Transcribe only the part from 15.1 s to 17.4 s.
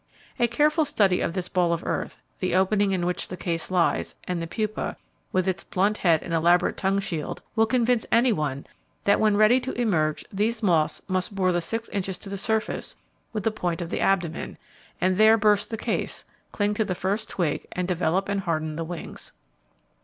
there burst the case, cling to the first